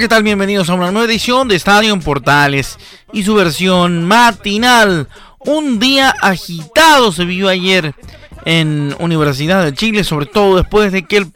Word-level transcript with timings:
¿Qué 0.00 0.08
tal? 0.08 0.22
Bienvenidos 0.22 0.70
a 0.70 0.74
una 0.74 0.90
nueva 0.90 1.06
edición 1.06 1.46
de 1.46 1.56
Estadio 1.56 1.92
en 1.92 2.00
Portales 2.00 2.78
y 3.12 3.22
su 3.22 3.34
versión 3.34 4.06
matinal. 4.06 5.08
Un 5.40 5.78
día 5.78 6.14
agitado 6.22 7.12
se 7.12 7.26
vivió 7.26 7.50
ayer 7.50 7.94
en 8.46 8.96
Universidad 8.98 9.62
de 9.62 9.74
Chile, 9.74 10.02
sobre 10.02 10.24
todo 10.24 10.56
después 10.56 10.90
de 10.90 11.02
que 11.02 11.18
el 11.18 11.32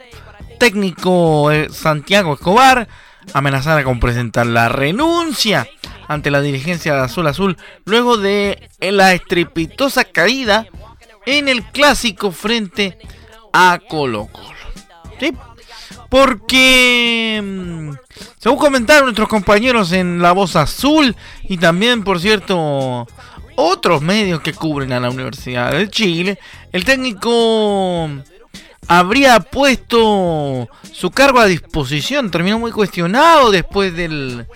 técnico 0.58 1.50
eh, 1.50 1.68
Santiago 1.70 2.32
Escobar 2.32 2.88
amenazara 3.34 3.84
con 3.84 4.00
presentar 4.00 4.46
la 4.46 4.70
renuncia 4.70 5.68
ante 6.08 6.30
la 6.30 6.40
dirigencia 6.40 6.94
de 6.94 7.00
Azul 7.02 7.26
Azul 7.26 7.58
luego 7.84 8.16
de 8.16 8.70
la 8.80 9.12
estrepitosa 9.12 10.04
caída 10.04 10.66
en 11.26 11.48
el 11.48 11.64
clásico 11.64 12.32
frente 12.32 12.96
a 13.52 13.78
Colo 13.86 14.26
Colo. 14.32 14.48
¿Sí? 15.20 15.34
Porque, 16.08 17.40
mm, 17.42 17.90
según 18.38 18.58
comentaron 18.58 19.04
nuestros 19.04 19.28
compañeros 19.28 19.92
en 19.92 20.20
La 20.20 20.32
Voz 20.32 20.56
Azul 20.56 21.14
y 21.48 21.56
también, 21.58 22.04
por 22.04 22.20
cierto, 22.20 23.06
otros 23.56 24.02
medios 24.02 24.40
que 24.40 24.52
cubren 24.52 24.92
a 24.92 25.00
la 25.00 25.10
Universidad 25.10 25.72
de 25.72 25.88
Chile, 25.88 26.38
el 26.72 26.84
técnico 26.84 28.08
habría 28.88 29.40
puesto 29.40 30.68
su 30.92 31.10
cargo 31.10 31.40
a 31.40 31.46
disposición. 31.46 32.30
Terminó 32.30 32.58
muy 32.58 32.72
cuestionado 32.72 33.50
después 33.50 33.94
del 33.94 34.46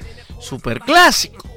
superclásico. 0.41 1.49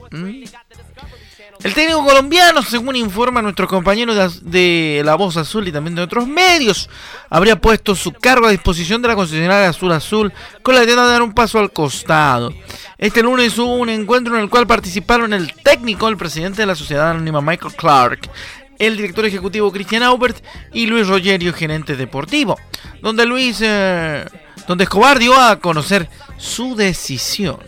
El 1.64 1.76
técnico 1.76 2.04
colombiano, 2.04 2.64
según 2.64 2.96
informa 2.96 3.40
nuestro 3.40 3.68
compañero 3.68 4.16
de, 4.16 5.02
La 5.06 5.14
Voz 5.14 5.38
Azul 5.38 5.68
y 5.68 5.72
también 5.72 5.94
de 5.94 6.02
otros 6.02 6.28
medios, 6.28 6.90
habría 7.30 7.62
puesto 7.62 7.94
su 7.96 8.12
cargo 8.14 8.48
a 8.48 8.52
disposición 8.52 9.00
de 9.02 9.10
la 9.10 9.16
concesionaria 9.16 9.70
Azul 9.70 9.92
Azul 9.92 10.34
con 10.64 10.74
la 10.74 10.84
idea 10.84 10.96
de 10.96 11.12
dar 11.12 11.22
un 11.22 11.34
paso 11.34 11.60
al 11.60 11.72
costado. 11.72 12.52
Este 12.98 13.22
lunes 13.22 13.60
hubo 13.60 13.76
un 13.76 13.90
encuentro 13.90 14.36
en 14.36 14.42
el 14.42 14.50
cual 14.50 14.66
participaron 14.66 15.34
el 15.34 15.54
técnico, 15.54 16.08
el 16.08 16.18
presidente 16.18 16.64
de 16.64 16.66
la 16.66 16.76
sociedad 16.76 17.12
anónima 17.12 17.42
Michael 17.42 17.76
Clark, 17.76 18.32
el 18.80 18.98
director 18.98 19.26
ejecutivo 19.26 19.72
Cristian 19.72 20.02
Aubert 20.02 20.44
y 20.74 20.88
Luis 20.88 21.08
Rogerio, 21.08 21.54
gerente 21.54 21.96
deportivo, 21.96 22.58
donde 23.04 23.28
Luis, 23.28 23.60
eh, 23.62 24.26
donde 24.68 24.86
Escobar 24.86 25.20
dio 25.20 25.40
a 25.40 25.60
conocer 25.60 26.10
su 26.38 26.76
decisión. 26.76 27.60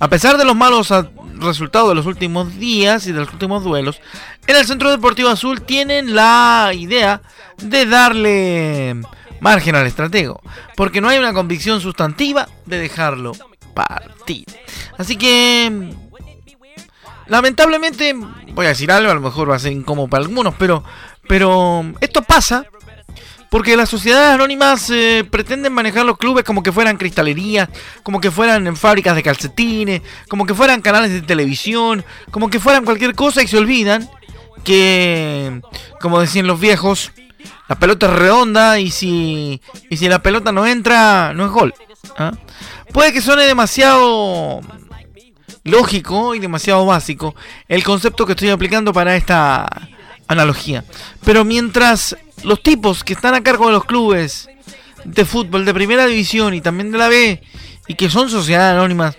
A 0.00 0.08
pesar 0.08 0.36
de 0.36 0.44
los 0.44 0.56
malos 0.56 0.90
resultados 1.38 1.88
de 1.88 1.94
los 1.94 2.06
últimos 2.06 2.58
días 2.58 3.06
y 3.06 3.12
de 3.12 3.20
los 3.20 3.32
últimos 3.32 3.64
duelos, 3.64 4.00
en 4.46 4.56
el 4.56 4.64
Centro 4.66 4.90
Deportivo 4.90 5.28
Azul 5.28 5.62
tienen 5.62 6.14
la 6.14 6.72
idea 6.74 7.22
de 7.58 7.86
darle 7.86 8.96
margen 9.40 9.74
al 9.74 9.86
estratego, 9.86 10.40
porque 10.76 11.00
no 11.00 11.08
hay 11.08 11.18
una 11.18 11.32
convicción 11.32 11.80
sustantiva 11.80 12.48
de 12.66 12.78
dejarlo 12.78 13.32
partir. 13.74 14.46
Así 14.96 15.16
que, 15.16 15.90
lamentablemente, 17.26 18.14
voy 18.52 18.66
a 18.66 18.70
decir 18.70 18.90
algo, 18.90 19.10
a 19.10 19.14
lo 19.14 19.20
mejor 19.20 19.50
va 19.50 19.56
a 19.56 19.58
ser 19.58 19.72
incómodo 19.72 20.08
para 20.08 20.24
algunos, 20.24 20.54
pero, 20.54 20.84
pero 21.28 21.84
esto 22.00 22.22
pasa 22.22 22.66
porque 23.50 23.76
las 23.76 23.88
sociedades 23.88 24.34
anónimas 24.34 24.90
eh, 24.90 25.26
pretenden 25.30 25.72
manejar 25.72 26.04
los 26.04 26.18
clubes 26.18 26.44
como 26.44 26.62
que 26.62 26.72
fueran 26.72 26.96
cristalerías, 26.96 27.68
como 28.02 28.20
que 28.20 28.30
fueran 28.30 28.76
fábricas 28.76 29.14
de 29.14 29.22
calcetines, 29.22 30.02
como 30.28 30.46
que 30.46 30.54
fueran 30.54 30.82
canales 30.82 31.12
de 31.12 31.22
televisión, 31.22 32.04
como 32.30 32.50
que 32.50 32.60
fueran 32.60 32.84
cualquier 32.84 33.14
cosa 33.14 33.42
y 33.42 33.46
se 33.46 33.58
olvidan 33.58 34.08
que, 34.64 35.60
como 36.00 36.20
decían 36.20 36.46
los 36.46 36.58
viejos, 36.58 37.12
la 37.68 37.78
pelota 37.78 38.06
es 38.06 38.12
redonda 38.12 38.78
y 38.78 38.90
si, 38.90 39.60
y 39.88 39.96
si 39.96 40.08
la 40.08 40.22
pelota 40.22 40.52
no 40.52 40.66
entra, 40.66 41.32
no 41.34 41.44
es 41.44 41.50
gol. 41.50 41.74
¿ah? 42.18 42.32
Puede 42.92 43.12
que 43.12 43.20
suene 43.20 43.44
demasiado 43.44 44.60
lógico 45.64 46.34
y 46.34 46.40
demasiado 46.40 46.84
básico 46.84 47.34
el 47.68 47.82
concepto 47.82 48.26
que 48.26 48.32
estoy 48.32 48.50
aplicando 48.50 48.92
para 48.92 49.16
esta 49.16 49.66
analogía. 50.28 50.84
Pero 51.24 51.44
mientras 51.44 52.16
los 52.42 52.62
tipos 52.62 53.04
que 53.04 53.12
están 53.12 53.34
a 53.34 53.42
cargo 53.42 53.66
de 53.66 53.72
los 53.72 53.84
clubes 53.84 54.48
de 55.04 55.24
fútbol 55.24 55.64
de 55.64 55.74
primera 55.74 56.06
división 56.06 56.54
y 56.54 56.60
también 56.60 56.90
de 56.90 56.98
la 56.98 57.08
B 57.08 57.42
y 57.86 57.94
que 57.94 58.08
son 58.08 58.30
sociedades 58.30 58.74
anónimas 58.74 59.16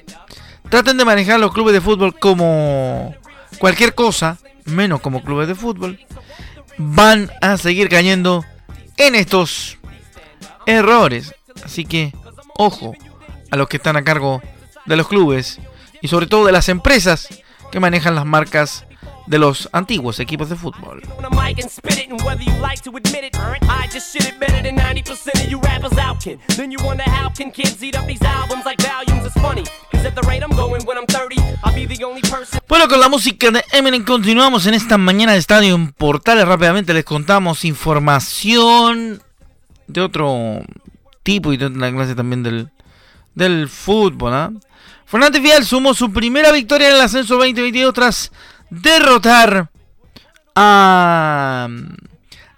traten 0.69 0.97
de 0.97 1.05
manejar 1.05 1.39
los 1.39 1.53
clubes 1.53 1.73
de 1.73 1.81
fútbol 1.81 2.17
como 2.17 3.15
cualquier 3.59 3.93
cosa, 3.93 4.37
menos 4.65 5.01
como 5.01 5.23
clubes 5.23 5.47
de 5.47 5.55
fútbol, 5.55 5.99
van 6.77 7.31
a 7.41 7.57
seguir 7.57 7.89
cayendo 7.89 8.43
en 8.97 9.15
estos 9.15 9.77
errores. 10.65 11.33
Así 11.63 11.85
que, 11.85 12.13
ojo 12.57 12.93
a 13.51 13.57
los 13.57 13.67
que 13.67 13.77
están 13.77 13.95
a 13.95 14.03
cargo 14.03 14.41
de 14.85 14.95
los 14.97 15.07
clubes 15.07 15.59
y 16.01 16.07
sobre 16.07 16.27
todo 16.27 16.45
de 16.45 16.51
las 16.51 16.69
empresas 16.69 17.29
que 17.71 17.79
manejan 17.79 18.15
las 18.15 18.25
marcas 18.25 18.85
de 19.27 19.39
los 19.39 19.69
antiguos 19.71 20.19
equipos 20.19 20.49
de 20.49 20.55
fútbol. 20.55 21.01
Bueno, 32.67 32.87
con 32.87 32.99
la 32.99 33.09
música 33.09 33.51
de 33.51 33.63
Eminem 33.71 34.03
continuamos 34.03 34.65
en 34.67 34.73
esta 34.73 34.97
mañana 34.97 35.33
de 35.33 35.39
Estadio 35.39 35.75
en 35.75 35.91
Portales. 35.91 36.47
Rápidamente 36.47 36.93
les 36.93 37.05
contamos 37.05 37.65
información 37.65 39.21
de 39.87 40.01
otro 40.01 40.61
tipo 41.23 41.53
y 41.53 41.57
de 41.57 41.65
otra 41.65 41.91
clase 41.91 42.15
también 42.15 42.43
del, 42.43 42.69
del 43.33 43.69
fútbol. 43.69 44.33
¿ah? 44.33 44.51
Fernández 45.05 45.41
Vial 45.41 45.65
sumó 45.65 45.93
su 45.93 46.11
primera 46.11 46.51
victoria 46.51 46.89
en 46.89 46.95
el 46.95 47.01
ascenso 47.01 47.35
2022 47.35 47.93
tras 47.93 48.31
derrotar 48.69 49.69
a 50.55 51.67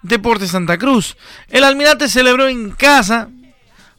Deportes 0.02 0.50
Santa 0.50 0.78
Cruz. 0.78 1.16
El 1.48 1.64
Almirante 1.64 2.08
celebró 2.08 2.48
en 2.48 2.70
casa 2.70 3.28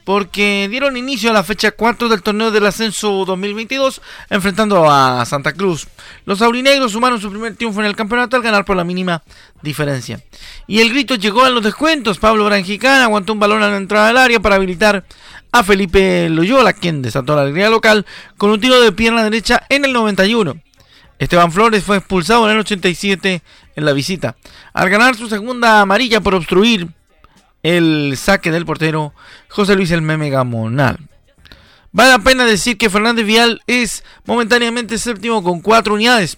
porque 0.10 0.68
dieron 0.72 0.98
inicio 0.98 1.30
a 1.30 1.34
la 1.34 1.44
fecha 1.44 1.70
4 1.70 2.10
del 2.10 2.24
torneo 2.24 2.50
del 2.50 2.66
ascenso 2.66 3.26
2022 3.26 4.02
enfrentando 4.32 4.90
a 4.90 5.24
Santa 5.26 5.54
Cruz. 5.54 5.88
Los 6.26 6.42
aurinegros 6.42 6.94
sumaron 6.94 7.22
su 7.22 7.30
primer 7.30 7.56
triunfo 7.56 7.80
en 7.82 7.86
el 7.86 7.96
campeonato 7.96 8.36
al 8.36 8.42
ganar 8.42 8.66
por 8.66 8.76
la 8.76 8.84
mínima 8.84 9.22
diferencia. 9.62 10.20
Y 10.66 10.80
el 10.80 10.90
grito 10.90 11.14
llegó 11.14 11.44
a 11.44 11.52
los 11.52 11.64
descuentos. 11.64 12.18
Pablo 12.18 12.46
Brangicán 12.46 13.02
aguantó 13.02 13.34
un 13.34 13.40
balón 13.40 13.62
a 13.62 13.70
la 13.70 13.78
entrada 13.78 14.08
del 14.08 14.18
área 14.18 14.40
para 14.40 14.56
habilitar 14.56 15.06
a 15.52 15.64
Felipe 15.64 16.28
Loyola, 16.30 16.74
quien 16.74 17.04
desató 17.04 17.36
la 17.36 17.44
alegría 17.44 17.70
local 17.70 18.06
con 18.38 18.50
un 18.50 18.60
tiro 18.60 18.82
de 18.82 18.92
pierna 18.92 19.24
derecha 19.24 19.62
en 19.70 19.86
el 19.86 19.94
91. 19.94 20.60
Esteban 21.20 21.52
Flores 21.52 21.84
fue 21.84 21.98
expulsado 21.98 22.46
en 22.46 22.54
el 22.54 22.62
87 22.62 23.42
en 23.76 23.86
la 23.86 23.94
visita, 23.94 24.36
al 24.74 24.90
ganar 24.90 25.16
su 25.16 25.28
segunda 25.30 25.82
amarilla 25.82 26.22
por 26.22 26.34
obstruir 26.34 26.88
el 27.62 28.16
saque 28.18 28.52
del 28.52 28.66
portero 28.66 29.14
José 29.50 29.76
Luis 29.76 29.92
El 29.92 30.02
Meme 30.02 30.30
Gamonal. 30.30 30.98
Vale 31.92 32.12
la 32.12 32.20
pena 32.20 32.46
decir 32.46 32.78
que 32.78 32.90
Fernández 32.90 33.26
Vial 33.26 33.62
es 33.68 34.04
momentáneamente 34.26 34.98
séptimo 34.98 35.44
con 35.44 35.60
cuatro 35.60 35.96
unidades, 35.96 36.38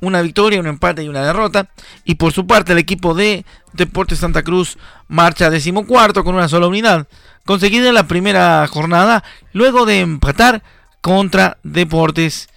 una 0.00 0.20
victoria, 0.20 0.60
un 0.60 0.66
empate 0.66 1.02
y 1.02 1.08
una 1.08 1.24
derrota. 1.24 1.70
Y 2.04 2.16
por 2.16 2.32
su 2.32 2.46
parte 2.46 2.72
el 2.72 2.78
equipo 2.78 3.14
de 3.14 3.46
Deportes 3.72 4.18
Santa 4.18 4.42
Cruz 4.42 4.76
marcha 5.08 5.48
decimocuarto 5.48 6.22
con 6.22 6.34
una 6.34 6.48
sola 6.48 6.66
unidad, 6.66 7.08
conseguida 7.46 7.88
en 7.88 7.94
la 7.94 8.08
primera 8.08 8.66
jornada 8.66 9.24
luego 9.52 9.86
de 9.86 10.00
empatar 10.00 10.62
contra 11.00 11.56
Deportes 11.62 12.49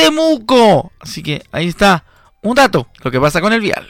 Temuco. 0.00 0.92
Así 0.98 1.22
que 1.22 1.42
ahí 1.52 1.68
está 1.68 2.04
un 2.40 2.54
dato, 2.54 2.88
lo 3.04 3.10
que 3.10 3.20
pasa 3.20 3.40
con 3.42 3.52
el 3.52 3.60
vial. 3.60 3.86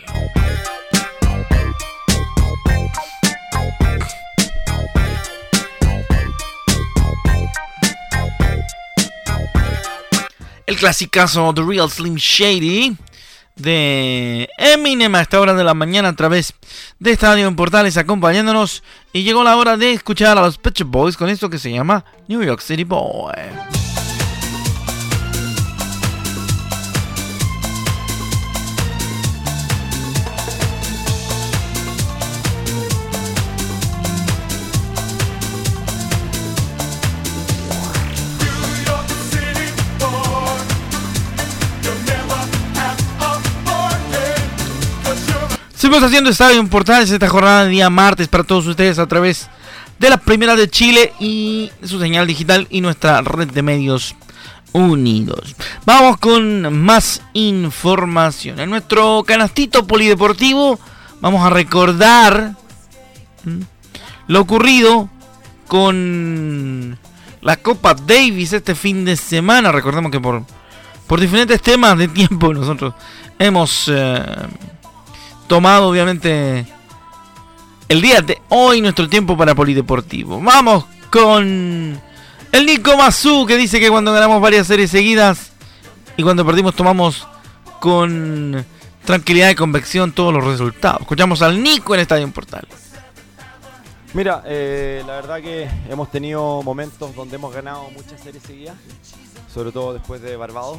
El 10.66 10.76
clasicazo 10.76 11.52
The 11.54 11.62
Real 11.62 11.90
Slim 11.90 12.16
Shady 12.16 12.96
de 13.56 14.48
Eminem 14.58 15.14
a 15.14 15.20
esta 15.20 15.40
hora 15.40 15.54
de 15.54 15.62
la 15.62 15.74
mañana 15.74 16.08
a 16.08 16.16
través 16.16 16.54
de 16.98 17.12
Estadio 17.12 17.46
en 17.46 17.54
Portales 17.54 17.96
acompañándonos 17.96 18.82
y 19.12 19.22
llegó 19.22 19.44
la 19.44 19.56
hora 19.56 19.76
de 19.76 19.92
escuchar 19.92 20.38
a 20.38 20.42
los 20.42 20.58
Pet 20.58 20.82
Boys 20.84 21.16
con 21.16 21.28
esto 21.28 21.50
que 21.50 21.58
se 21.58 21.70
llama 21.70 22.04
New 22.26 22.42
York 22.42 22.62
City 22.62 22.84
Boy. 22.84 23.89
Seguimos 45.90 46.06
haciendo 46.06 46.30
Estadio 46.30 46.64
Portales 46.68 47.10
esta 47.10 47.28
jornada 47.28 47.64
de 47.64 47.70
día 47.70 47.90
martes 47.90 48.28
para 48.28 48.44
todos 48.44 48.64
ustedes 48.64 49.00
a 49.00 49.08
través 49.08 49.50
de 49.98 50.08
la 50.08 50.18
Primera 50.18 50.54
de 50.54 50.70
Chile 50.70 51.12
y 51.18 51.72
su 51.82 51.98
señal 51.98 52.28
digital 52.28 52.68
y 52.70 52.80
nuestra 52.80 53.22
red 53.22 53.48
de 53.48 53.60
medios 53.62 54.14
unidos. 54.70 55.56
Vamos 55.84 56.18
con 56.18 56.80
más 56.84 57.22
información. 57.32 58.60
En 58.60 58.70
nuestro 58.70 59.24
canastito 59.26 59.84
polideportivo 59.84 60.78
vamos 61.20 61.44
a 61.44 61.50
recordar 61.50 62.54
lo 64.28 64.40
ocurrido 64.40 65.08
con 65.66 66.96
la 67.42 67.56
Copa 67.56 67.94
Davis 67.94 68.52
este 68.52 68.76
fin 68.76 69.04
de 69.04 69.16
semana. 69.16 69.72
Recordemos 69.72 70.12
que 70.12 70.20
por, 70.20 70.44
por 71.08 71.18
diferentes 71.18 71.60
temas 71.60 71.98
de 71.98 72.06
tiempo 72.06 72.54
nosotros 72.54 72.94
hemos... 73.40 73.90
Eh, 73.92 74.24
tomado 75.50 75.88
obviamente 75.88 76.64
el 77.88 78.00
día 78.00 78.22
de 78.22 78.40
hoy 78.50 78.80
nuestro 78.80 79.08
tiempo 79.08 79.36
para 79.36 79.52
Polideportivo. 79.52 80.40
Vamos 80.40 80.84
con 81.10 82.00
el 82.52 82.66
Nico 82.66 82.96
Mazú 82.96 83.46
que 83.46 83.56
dice 83.56 83.80
que 83.80 83.90
cuando 83.90 84.12
ganamos 84.12 84.40
varias 84.40 84.68
series 84.68 84.92
seguidas 84.92 85.50
y 86.16 86.22
cuando 86.22 86.46
perdimos 86.46 86.76
tomamos 86.76 87.26
con 87.80 88.64
tranquilidad 89.04 89.50
y 89.50 89.56
convección 89.56 90.12
todos 90.12 90.32
los 90.32 90.44
resultados. 90.44 91.00
Escuchamos 91.00 91.42
al 91.42 91.60
Nico 91.60 91.96
en 91.96 92.02
Estadio 92.02 92.30
Portal. 92.30 92.68
Mira, 94.14 94.44
eh, 94.46 95.02
la 95.04 95.14
verdad 95.14 95.40
que 95.40 95.68
hemos 95.88 96.12
tenido 96.12 96.62
momentos 96.62 97.12
donde 97.16 97.34
hemos 97.34 97.52
ganado 97.52 97.90
muchas 97.90 98.20
series 98.20 98.44
seguidas, 98.44 98.76
sobre 99.52 99.72
todo 99.72 99.94
después 99.94 100.22
de 100.22 100.36
Barbados, 100.36 100.78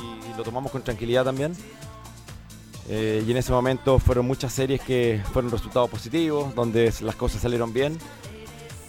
y 0.00 0.38
lo 0.38 0.42
tomamos 0.42 0.72
con 0.72 0.80
tranquilidad 0.80 1.22
también. 1.22 1.54
Eh, 2.88 3.24
y 3.26 3.30
en 3.30 3.36
ese 3.38 3.50
momento 3.52 3.98
fueron 3.98 4.26
muchas 4.26 4.52
series 4.52 4.80
que 4.80 5.22
fueron 5.32 5.50
resultados 5.50 5.88
positivos, 5.88 6.54
donde 6.54 6.92
las 7.00 7.16
cosas 7.16 7.40
salieron 7.40 7.72
bien. 7.72 7.98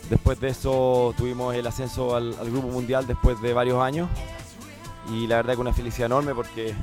Después 0.09 0.39
de 0.39 0.50
eso 0.50 1.13
tuvimos 1.18 1.56
el 1.56 1.65
ascenso 1.65 2.15
al, 2.15 2.33
Grupo 2.51 2.68
Mundial 2.68 3.07
después 3.07 3.42
de 3.42 3.53
varios 3.53 3.81
años. 3.81 4.09
Y 5.12 5.27
la 5.27 5.38
verdad 5.38 5.56
que 5.56 5.62
una 5.62 5.74
felicidad 5.74 6.07
enorme 6.07 6.33
porque 6.33 6.74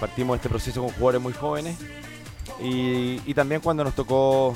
partimos 0.00 0.36
este 0.36 0.48
proceso 0.48 0.80
con 0.80 0.90
jugadores 0.90 1.20
muy 1.20 1.32
jóvenes. 1.32 1.76
Y, 2.60 3.34
también 3.34 3.60
cuando 3.60 3.84
nos 3.84 3.94
tocó 3.94 4.54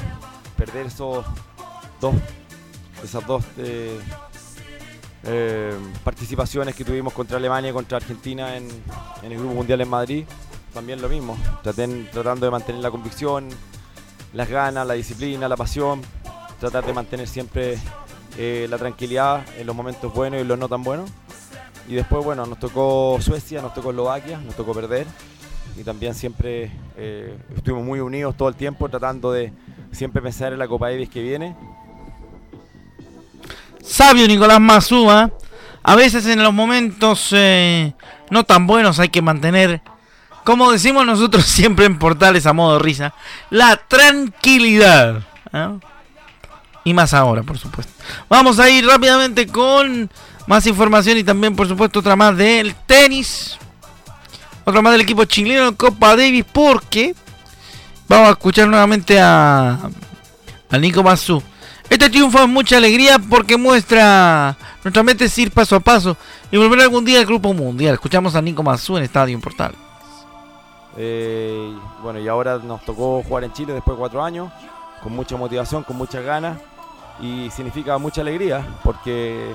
perder 0.57 0.87
esos 0.87 1.25
dos, 2.01 2.15
esas 3.03 3.27
dos 3.27 3.45
eh, 3.59 3.99
eh, 5.25 5.75
participaciones 6.05 6.75
que 6.75 6.85
tuvimos 6.85 7.13
contra 7.13 7.37
Alemania 7.37 7.71
y 7.71 7.73
contra 7.75 7.99
Argentina 7.99 8.57
en 8.57 8.71
el 9.23 9.39
Grupo 9.39 9.55
Mundial 9.55 9.81
en 9.81 9.89
Madrid 9.89 10.25
también 10.77 11.01
lo 11.01 11.09
mismo, 11.09 11.39
tratando 11.63 12.47
de 12.47 12.51
mantener 12.51 12.83
la 12.83 12.91
convicción, 12.91 13.49
las 14.35 14.47
ganas, 14.47 14.87
la 14.87 14.93
disciplina, 14.93 15.49
la 15.49 15.57
pasión, 15.57 16.03
tratar 16.61 16.85
de 16.85 16.93
mantener 16.93 17.27
siempre 17.27 17.79
eh, 18.37 18.67
la 18.69 18.77
tranquilidad 18.77 19.43
en 19.59 19.67
los 19.67 19.75
momentos 19.75 20.13
buenos 20.13 20.39
y 20.39 20.45
los 20.45 20.59
no 20.59 20.69
tan 20.69 20.83
buenos. 20.83 21.11
Y 21.89 21.95
después, 21.95 22.23
bueno, 22.23 22.45
nos 22.45 22.59
tocó 22.59 23.17
Suecia, 23.23 23.63
nos 23.63 23.73
tocó 23.73 23.89
Eslovaquia, 23.89 24.37
nos 24.37 24.55
tocó 24.55 24.75
perder. 24.75 25.07
Y 25.79 25.83
también 25.83 26.15
siempre 26.15 26.71
eh, 26.99 27.39
estuvimos 27.57 27.83
muy 27.83 28.01
unidos 28.01 28.37
todo 28.37 28.51
el 28.51 28.55
tiempo, 28.55 28.87
tratando 28.91 29.33
de 29.33 29.55
siempre 29.93 30.21
pensar 30.21 30.53
en 30.53 30.59
la 30.59 30.69
Copa 30.69 30.91
Davis 30.91 31.09
que 31.09 31.23
viene. 31.23 31.57
Sabio 33.81 34.29
Nicolás 34.29 34.61
Mazúa. 34.61 35.31
A 35.83 35.97
veces 35.97 36.27
en 36.27 36.43
los 36.43 36.53
momentos 36.53 37.31
eh, 37.33 37.95
no 38.29 38.45
tan 38.45 38.67
buenos 38.67 39.01
hay 39.01 39.09
que 39.09 39.23
mantener 39.23 39.81
como 40.47 40.71
decimos 40.71 41.05
nosotros 41.05 41.45
siempre 41.45 41.85
en 41.85 41.99
portales 41.99 42.47
a 42.47 42.55
modo 42.55 42.79
risa, 42.79 43.13
la 43.51 43.77
tranquilidad. 43.77 45.23
Y 46.85 46.95
más 46.95 47.13
ahora, 47.13 47.43
por 47.43 47.59
supuesto. 47.59 47.93
Vamos 48.29 48.61
a 48.61 48.71
ir 48.71 48.87
rápidamente 48.87 49.49
con 49.49 50.09
más 50.47 50.67
información 50.67 51.19
y 51.19 51.25
también, 51.25 51.57
por 51.57 51.67
supuesto, 51.67 51.99
otra 51.99 52.15
más 52.15 52.37
del 52.37 52.77
tenis. 52.87 53.59
Otra 54.65 54.83
más 54.83 54.93
del 54.93 55.01
equipo 55.01 55.25
chileno 55.25 55.77
Copa 55.77 56.17
Davis 56.17 56.45
porque 56.53 57.15
vamos 58.09 58.29
a 58.29 58.33
escuchar 58.33 58.69
nuevamente 58.69 59.21
a, 59.21 59.91
a 60.71 60.79
Nico 60.79 61.03
Mazú. 61.03 61.43
Este 61.91 62.09
triunfo 62.09 62.41
es 62.43 62.49
mucha 62.49 62.77
alegría 62.77 63.19
porque 63.19 63.57
muestra 63.57 64.57
nuestra 64.85 65.03
mente 65.03 65.25
es 65.25 65.39
ir 65.39 65.51
paso 65.51 65.77
a 65.77 65.81
paso 65.81 66.17
y 66.53 66.57
volver 66.57 66.81
algún 66.81 67.05
día 67.05 67.19
al 67.19 67.27
grupo 67.27 67.53
mundial. 67.53 67.95
Escuchamos 67.95 68.37
a 68.37 68.43
Nico 68.43 68.63
Mazú 68.63 68.97
en 68.97 69.05
Estadio 69.05 69.41
Portal. 69.41 69.73
Eh, 70.97 71.77
bueno, 72.03 72.19
y 72.19 72.29
ahora 72.29 72.59
nos 72.59 72.83
tocó 72.85 73.23
jugar 73.23 73.45
en 73.45 73.53
Chile 73.53 73.73
después 73.73 73.97
de 73.97 74.01
cuatro 74.01 74.23
años, 74.23 74.51
con 75.03 75.15
mucha 75.15 75.37
motivación, 75.37 75.85
con 75.85 75.97
muchas 75.97 76.25
ganas, 76.25 76.59
y 77.21 77.51
significa 77.51 77.99
mucha 77.99 78.21
alegría, 78.23 78.67
porque 78.83 79.53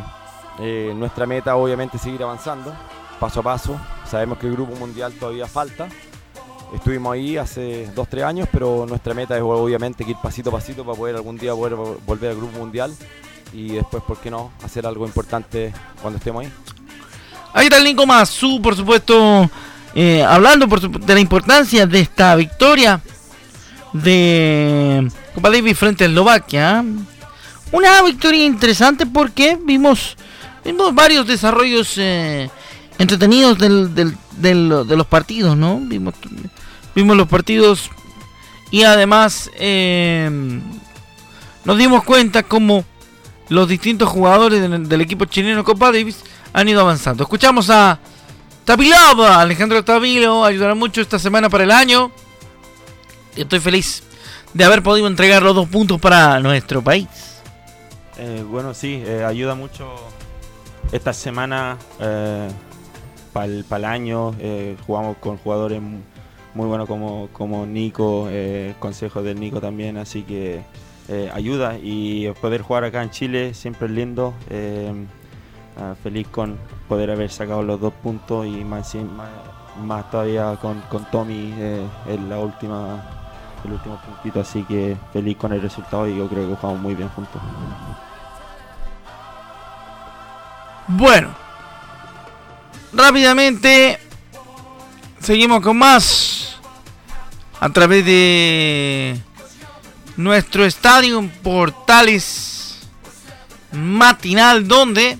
eh, 0.60 0.94
nuestra 0.96 1.26
meta 1.26 1.56
obviamente 1.56 1.98
es 1.98 2.04
seguir 2.04 2.22
avanzando, 2.24 2.74
paso 3.20 3.40
a 3.40 3.44
paso. 3.44 3.80
Sabemos 4.06 4.38
que 4.38 4.48
el 4.48 4.54
Grupo 4.54 4.76
Mundial 4.76 5.14
todavía 5.14 5.48
falta. 5.48 5.88
Estuvimos 6.74 7.14
ahí 7.14 7.38
hace 7.38 7.92
dos, 7.94 8.08
tres 8.08 8.24
años, 8.24 8.48
pero 8.52 8.86
nuestra 8.88 9.14
meta 9.14 9.36
es 9.36 9.44
obviamente 9.44 10.06
ir 10.08 10.16
pasito 10.22 10.50
a 10.50 10.54
pasito 10.54 10.86
para 10.86 10.98
poder 10.98 11.16
algún 11.16 11.38
día 11.38 11.54
poder 11.54 11.76
volver 11.76 12.32
al 12.32 12.38
Grupo 12.38 12.60
Mundial 12.60 12.94
y 13.54 13.74
después, 13.74 14.02
¿por 14.04 14.18
qué 14.18 14.32
no?, 14.32 14.52
hacer 14.64 14.86
algo 14.86 15.06
importante 15.06 15.74
cuando 16.02 16.18
estemos 16.18 16.46
ahí. 16.46 16.54
Ahí 17.54 17.66
está 17.66 17.78
el 17.78 17.84
Nico 17.84 18.06
Mazú, 18.06 18.62
por 18.62 18.76
supuesto, 18.76 19.50
eh, 19.94 20.24
hablando 20.24 20.68
de 20.68 21.14
la 21.14 21.20
importancia 21.20 21.86
de 21.86 22.00
esta 22.00 22.36
victoria 22.36 23.02
de 23.94 25.12
Copa 25.36 25.50
Davis 25.50 25.78
frente 25.78 26.04
a 26.04 26.08
Eslovaquia. 26.08 26.84
Una 27.72 28.02
victoria 28.04 28.46
interesante 28.46 29.06
porque 29.06 29.58
vimos, 29.62 30.18
vimos 30.64 30.94
varios 30.94 31.28
desarrollos 31.28 31.94
eh, 31.98 32.50
entretenidos 32.98 33.58
de 33.58 34.96
los 34.96 35.08
partidos, 35.08 35.58
¿no? 35.58 35.80
Vimos, 35.82 36.14
vimos 36.96 37.18
los 37.18 37.28
partidos 37.28 37.90
y 38.72 38.84
además 38.84 39.50
em, 39.56 40.62
nos 41.66 41.78
dimos 41.78 42.04
cuenta 42.04 42.44
cómo 42.44 42.86
los 43.50 43.68
distintos 43.68 44.08
jugadores 44.08 44.62
del, 44.62 44.88
del 44.88 45.02
equipo 45.02 45.26
chileno 45.26 45.66
Copa 45.66 45.92
Davis 45.92 46.24
han 46.54 46.70
ido 46.70 46.82
avanzando. 46.82 47.24
Escuchamos 47.24 47.70
a 47.70 48.00
Tabilova, 48.66 49.42
Alejandro 49.42 49.84
Tabilo, 49.84 50.46
ayudará 50.46 50.76
mucho 50.76 51.02
esta 51.02 51.18
semana 51.18 51.50
para 51.50 51.64
el 51.64 51.72
año. 51.72 52.12
Estoy 53.36 53.60
feliz 53.60 54.04
de 54.54 54.64
haber 54.64 54.84
podido 54.84 55.08
entregar 55.08 55.42
los 55.42 55.56
dos 55.56 55.68
puntos 55.68 56.00
para 56.00 56.40
nuestro 56.40 56.84
país. 56.84 57.08
Eh, 58.18 58.44
bueno, 58.48 58.74
sí, 58.74 59.02
eh, 59.06 59.24
ayuda 59.24 59.56
mucho 59.56 59.90
esta 60.92 61.12
semana 61.12 61.78
eh, 62.00 62.50
para 63.34 63.46
el, 63.46 63.86
año. 63.86 64.36
jugamos 64.86 65.18
con 65.18 65.38
jugadores 65.38 65.82
muy 66.54 66.68
buenos 66.68 66.88
como, 66.88 67.30
como 67.34 67.66
Nico, 67.66 68.30
consejos 68.80 69.24
del 69.24 69.40
Nico 69.40 69.60
también, 69.60 69.98
así 69.98 70.22
que 70.22 70.62
ayuda. 71.34 71.78
Y 71.82 72.30
poder 72.42 72.62
jugar 72.62 72.84
acá 72.84 73.02
en 73.02 73.10
Chile 73.10 73.54
siempre 73.56 73.88
es 73.88 73.94
lindo. 73.94 74.36
Ah, 75.78 75.96
feliz 76.04 76.28
con 76.28 76.58
poder 76.88 77.12
haber 77.12 77.32
sacado 77.32 77.64
los 77.64 77.80
dos 77.80 77.94
puntos 77.94 78.46
y 78.46 78.64
más, 78.64 78.94
más, 79.84 80.12
todavía 80.12 80.58
con, 80.58 80.84
Tommy 81.12 81.54
eh, 81.58 81.88
en 82.08 82.30
la 82.30 82.40
última 82.40 83.04
el 83.64 83.74
último 83.74 84.02
puntito 84.02 84.42
así 84.42 84.64
que 84.64 84.98
feliz 85.14 85.38
con 85.38 85.54
el 85.54 85.62
resultado 85.62 86.08
y 86.08 86.18
yo 86.18 86.28
creo 86.28 86.50
que 86.50 86.56
jugamos 86.56 86.82
muy 86.82 86.96
bien 86.96 87.10
juntos. 87.10 87.42
Bueno 90.88 91.30
rápidamente 92.92 93.98
seguimos 95.20 95.62
con 95.62 95.78
más 95.78 96.58
a 97.60 97.70
través 97.70 98.06
de 98.06 99.22
nuestro 100.18 100.66
estadio 100.66 101.24
Portales 101.42 102.80
matinal 103.72 104.68
donde 104.68 105.18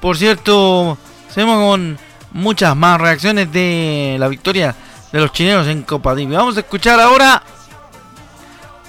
por 0.00 0.16
cierto, 0.16 0.98
seguimos 1.30 1.58
con 1.58 1.98
muchas 2.32 2.76
más 2.76 3.00
reacciones 3.00 3.50
de 3.52 4.16
la 4.18 4.28
victoria 4.28 4.74
de 5.12 5.20
los 5.20 5.32
chilenos 5.32 5.66
en 5.66 5.82
Copa 5.82 6.14
Divi. 6.14 6.34
Vamos 6.34 6.56
a 6.56 6.60
escuchar 6.60 7.00
ahora 7.00 7.42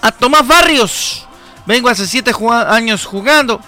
a 0.02 0.12
Tomás 0.12 0.48
Barrios. 0.48 1.28
Vengo 1.66 1.90
hace 1.90 2.06
7 2.06 2.32
años 2.68 3.06
jugando 3.06 3.60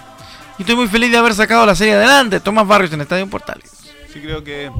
y 0.58 0.62
estoy 0.62 0.76
muy 0.76 0.88
feliz 0.88 1.10
de 1.10 1.18
haber 1.18 1.34
sacado 1.34 1.64
la 1.66 1.74
serie 1.74 1.94
adelante. 1.94 2.40
Tomás 2.40 2.66
Barrios 2.66 2.92
en 2.92 3.00
Estadio 3.00 3.28
Portales. 3.28 3.70
Sí, 4.12 4.20
creo 4.20 4.42
que 4.42 4.70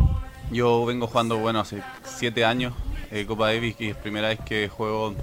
yo 0.50 0.84
vengo 0.86 1.06
jugando, 1.06 1.36
bueno, 1.38 1.60
hace 1.60 1.82
7 2.04 2.44
años 2.44 2.74
eh, 3.10 3.24
Copa 3.26 3.46
Davis 3.46 3.76
y 3.78 3.88
es 3.88 3.96
primera 3.96 4.28
vez 4.28 4.38
que 4.44 4.68
juego 4.68 5.14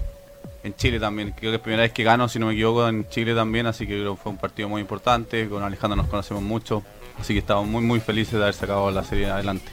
en 0.63 0.75
Chile 0.75 0.99
también. 0.99 1.33
Creo 1.37 1.51
que 1.51 1.57
es 1.57 1.61
primera 1.61 1.83
vez 1.83 1.93
que 1.93 2.03
gano, 2.03 2.27
si 2.27 2.39
no 2.39 2.47
me 2.47 2.53
equivoco, 2.53 2.87
en 2.87 3.07
Chile 3.09 3.35
también, 3.35 3.67
así 3.67 3.85
que 3.85 3.93
creo 3.99 4.15
que 4.15 4.21
fue 4.21 4.31
un 4.31 4.37
partido 4.37 4.67
muy 4.67 4.81
importante. 4.81 5.47
Con 5.47 5.63
Alejandro 5.63 5.95
nos 5.95 6.07
conocemos 6.07 6.41
mucho, 6.41 6.83
así 7.19 7.33
que 7.33 7.39
estamos 7.39 7.67
muy 7.67 7.81
muy 7.81 7.99
felices 7.99 8.33
de 8.33 8.43
haber 8.43 8.53
sacado 8.53 8.91
la 8.91 9.03
serie 9.03 9.29
adelante. 9.29 9.71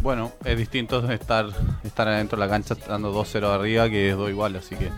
Bueno, 0.00 0.32
es 0.44 0.56
distinto 0.56 1.10
estar, 1.10 1.46
estar 1.82 2.08
adentro 2.08 2.38
de 2.38 2.46
la 2.46 2.50
cancha 2.50 2.76
dando 2.88 3.12
2-0 3.12 3.52
arriba 3.52 3.88
que 3.90 4.12
2 4.12 4.30
igual, 4.30 4.56
así 4.56 4.76
que 4.76 4.90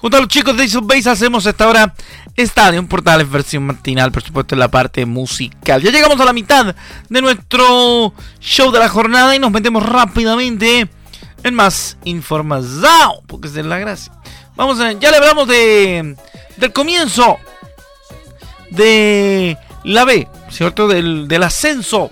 Junto 0.00 0.16
a 0.16 0.20
los 0.20 0.28
chicos 0.28 0.56
de 0.56 0.66
Base 0.82 1.10
hacemos 1.10 1.44
esta 1.44 1.68
hora 1.68 1.94
Estadio 2.34 2.86
Portales 2.88 3.30
versión 3.30 3.64
matinal, 3.64 4.10
por 4.10 4.22
supuesto 4.22 4.54
en 4.54 4.60
la 4.60 4.70
parte 4.70 5.04
musical. 5.04 5.82
Ya 5.82 5.90
llegamos 5.90 6.18
a 6.18 6.24
la 6.24 6.32
mitad 6.32 6.74
de 7.08 7.20
nuestro 7.20 8.14
show 8.40 8.72
de 8.72 8.78
la 8.78 8.88
jornada 8.88 9.36
y 9.36 9.38
nos 9.38 9.50
metemos 9.50 9.86
rápidamente 9.86 10.88
en 11.42 11.54
más 11.54 11.98
información, 12.04 13.20
porque 13.26 13.48
es 13.48 13.54
de 13.54 13.62
la 13.62 13.78
gracia. 13.78 14.10
Vamos 14.56 14.80
a, 14.80 14.92
ya 14.92 15.10
le 15.10 15.18
hablamos 15.18 15.46
de 15.46 16.16
del 16.56 16.72
comienzo 16.72 17.38
de 18.70 19.58
la 19.84 20.06
B, 20.06 20.28
¿cierto? 20.48 20.88
Del, 20.88 21.28
del 21.28 21.42
ascenso 21.42 22.10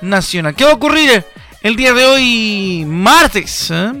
nacional. 0.00 0.54
¿Qué 0.54 0.64
va 0.64 0.70
a 0.70 0.74
ocurrir 0.74 1.24
el 1.62 1.74
día 1.74 1.92
de 1.94 2.04
hoy, 2.04 2.84
martes? 2.86 3.72
¿eh? 3.72 3.92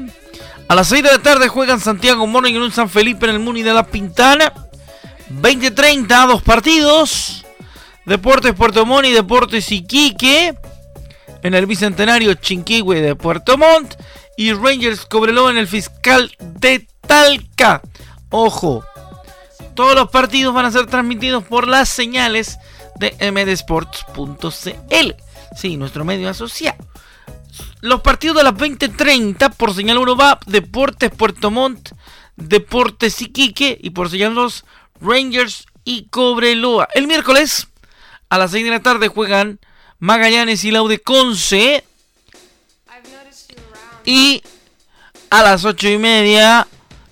A 0.66 0.74
las 0.74 0.88
6 0.88 1.02
de 1.02 1.10
la 1.10 1.18
tarde 1.18 1.48
juegan 1.48 1.78
Santiago 1.78 2.26
Morning 2.26 2.54
en 2.54 2.62
un 2.62 2.72
San 2.72 2.88
Felipe 2.88 3.26
en 3.26 3.32
el 3.32 3.38
Muni 3.38 3.62
de 3.62 3.74
la 3.74 3.86
Pintana. 3.86 4.52
20-30, 5.30 6.26
dos 6.26 6.42
partidos. 6.42 7.44
Deportes 8.06 8.54
Puerto 8.54 8.86
Montt 8.86 9.06
y 9.06 9.12
Deportes 9.12 9.70
Iquique. 9.70 10.54
En 11.42 11.54
el 11.54 11.66
Bicentenario 11.66 12.34
Chinquihue 12.34 13.02
de 13.02 13.14
Puerto 13.14 13.58
Montt. 13.58 13.94
Y 14.36 14.52
Rangers 14.52 15.04
Cobreloa 15.04 15.50
en 15.50 15.58
el 15.58 15.68
Fiscal 15.68 16.34
de 16.40 16.88
Talca. 17.06 17.82
Ojo, 18.30 18.84
todos 19.74 19.94
los 19.94 20.10
partidos 20.10 20.54
van 20.54 20.66
a 20.66 20.72
ser 20.72 20.86
transmitidos 20.86 21.44
por 21.44 21.68
las 21.68 21.88
señales 21.88 22.58
de 22.96 23.14
mdsports.cl. 23.30 25.10
Sí, 25.56 25.76
nuestro 25.76 26.04
medio 26.04 26.28
asociado. 26.28 26.78
Los 27.84 28.00
partidos 28.00 28.38
de 28.38 28.44
las 28.44 28.54
20:30 28.54 29.50
por 29.50 29.74
señal 29.74 29.98
1 29.98 30.16
va 30.16 30.40
Deportes 30.46 31.10
Puerto 31.10 31.50
Montt, 31.50 31.90
Deportes 32.34 33.20
Iquique 33.20 33.78
y 33.78 33.90
por 33.90 34.08
señal 34.08 34.34
2 34.34 34.64
Rangers 35.02 35.66
y 35.84 36.06
Cobreloa. 36.08 36.88
El 36.94 37.06
miércoles 37.06 37.68
a 38.30 38.38
las 38.38 38.52
6 38.52 38.64
de 38.64 38.70
la 38.70 38.80
tarde 38.80 39.08
juegan 39.08 39.60
Magallanes 39.98 40.64
y 40.64 40.70
Laude 40.70 40.98
Conce. 40.98 41.84
Y 44.06 44.42
a 45.28 45.42
las 45.42 45.66
8 45.66 45.86
y 45.86 45.98
media 45.98 46.66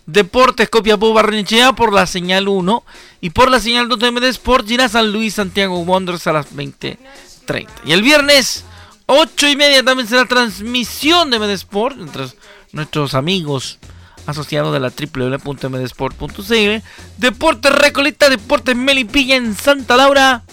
Deportes 0.06 0.70
Copiapó 0.70 1.12
Barrenechea 1.12 1.74
por 1.74 1.92
la 1.92 2.06
señal 2.06 2.48
1 2.48 2.82
y 3.20 3.28
por 3.28 3.50
la 3.50 3.60
señal 3.60 3.90
2 3.90 3.98
de 3.98 4.10
MD 4.10 4.24
Sport 4.30 4.66
San 4.88 5.12
Luis 5.12 5.34
Santiago 5.34 5.80
Wanderers 5.80 6.26
a 6.28 6.32
las 6.32 6.50
20:30. 6.56 7.68
Y 7.84 7.92
el 7.92 8.00
viernes 8.00 8.64
8 9.06 9.48
y 9.48 9.56
media 9.56 9.82
también 9.82 10.08
será 10.08 10.24
transmisión 10.24 11.30
de 11.30 11.38
Medesport 11.38 11.98
entre 12.00 12.26
nuestros 12.72 13.14
amigos 13.14 13.78
asociados 14.26 14.72
de 14.72 14.80
la 14.80 14.90
www.medesport.cl. 14.90 16.84
Deportes 17.18 17.72
Recoleta, 17.72 18.28
Deportes 18.30 18.76
Melipilla 18.76 19.36
en 19.36 19.54
Santa 19.54 19.96
Laura 19.96 20.44